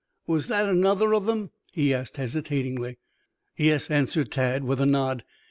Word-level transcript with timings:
"Was 0.25 0.47
that 0.47 0.67
another 0.67 1.13
of 1.13 1.27
them?" 1.27 1.51
he 1.73 1.93
asked 1.93 2.17
hesitatingly. 2.17 2.97
"Yes," 3.55 3.91
answered 3.91 4.31
Tad, 4.31 4.63
with 4.63 4.81
a 4.81 4.85
nod. 4.87 5.23